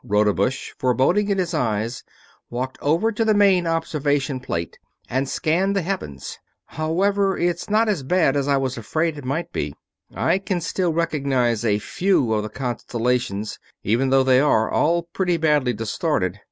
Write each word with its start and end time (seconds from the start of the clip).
Rodebush, 0.03 0.71
foreboding 0.79 1.29
in 1.29 1.37
his 1.37 1.53
eyes, 1.53 2.03
walked 2.49 2.79
over 2.81 3.11
to 3.11 3.23
the 3.23 3.35
main 3.35 3.67
observation 3.67 4.39
plate 4.39 4.79
and 5.07 5.29
scanned 5.29 5.75
the 5.75 5.83
heavens. 5.83 6.39
"However, 6.65 7.37
it's 7.37 7.69
not 7.69 7.87
as 7.87 8.01
bad 8.01 8.35
as 8.35 8.47
I 8.47 8.57
was 8.57 8.79
afraid 8.79 9.15
it 9.15 9.25
might 9.25 9.53
be. 9.53 9.75
I 10.11 10.39
can 10.39 10.59
still 10.59 10.91
recognize 10.91 11.63
a 11.63 11.77
few 11.77 12.33
of 12.33 12.41
the 12.41 12.49
constellations, 12.49 13.59
even 13.83 14.09
though 14.09 14.23
they 14.23 14.39
are 14.39 14.71
all 14.71 15.03
pretty 15.03 15.37
badly 15.37 15.71
distorted. 15.73 16.39